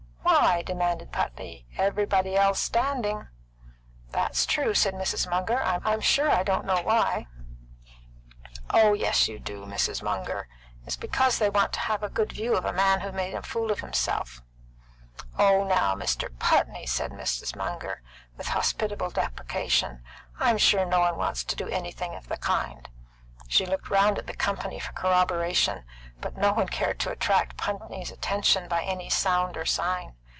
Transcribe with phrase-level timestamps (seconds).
[0.23, 1.65] "Why?" demanded Putney.
[1.77, 3.27] "Everybody else standing."
[4.09, 5.29] "That's true," said Mrs.
[5.29, 5.61] Munger.
[5.63, 7.27] "I'm sure I don't know why"
[8.73, 10.01] "Oh yes, you do, Mrs.
[10.03, 10.47] Munger.
[10.85, 13.41] It's because they want to have a good view of a man who's made a
[13.43, 14.41] fool of himself"
[15.39, 16.27] "Oh, now, Mr.
[16.39, 17.55] Putney!" said Mrs.
[17.55, 18.01] Munger,
[18.37, 20.01] with hospitable deprecation.
[20.39, 22.89] "I'm sure no one wants to do anything of the kind."
[23.47, 25.83] She looked round at the company for corroboration,
[26.19, 30.15] but no one cared to attract Putney's attention by any sound or sign.